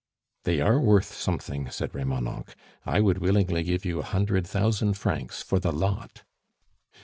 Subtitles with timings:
[0.45, 2.55] "They are worth something," said Remonencq.
[2.87, 6.23] "I would willingly give you a hundred thousand francs for the lot."